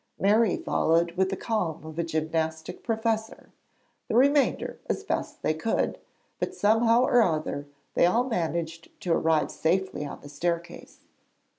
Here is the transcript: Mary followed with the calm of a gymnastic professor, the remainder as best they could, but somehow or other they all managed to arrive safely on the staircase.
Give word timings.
Mary 0.17 0.57
followed 0.57 1.11
with 1.11 1.29
the 1.29 1.35
calm 1.37 1.85
of 1.85 1.99
a 1.99 2.03
gymnastic 2.03 2.81
professor, 2.81 3.51
the 4.07 4.15
remainder 4.15 4.79
as 4.87 5.03
best 5.03 5.43
they 5.43 5.53
could, 5.53 5.99
but 6.39 6.55
somehow 6.55 7.03
or 7.03 7.21
other 7.21 7.67
they 7.93 8.07
all 8.07 8.23
managed 8.23 8.89
to 8.99 9.13
arrive 9.13 9.51
safely 9.51 10.03
on 10.03 10.19
the 10.21 10.29
staircase. 10.29 11.01